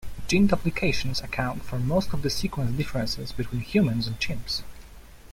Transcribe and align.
Gene 0.27 0.47
duplications 0.47 1.21
account 1.21 1.63
for 1.63 1.77
most 1.77 2.11
of 2.11 2.23
the 2.23 2.29
sequence 2.31 2.75
differences 2.75 3.31
between 3.31 3.61
humans 3.61 4.07
and 4.07 4.19
chimps. 4.19 4.63